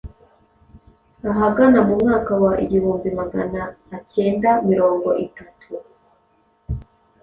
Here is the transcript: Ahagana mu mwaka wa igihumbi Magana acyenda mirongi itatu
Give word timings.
Ahagana 1.31 1.79
mu 1.87 1.93
mwaka 2.01 2.31
wa 2.43 2.51
igihumbi 2.63 3.07
Magana 3.19 3.61
acyenda 3.97 4.49
mirongi 4.67 5.09
itatu 5.25 5.69